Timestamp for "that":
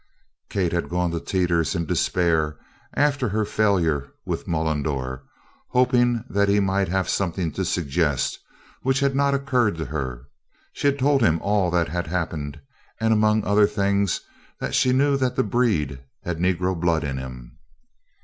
6.27-6.49, 11.69-11.89, 14.59-14.73, 15.17-15.35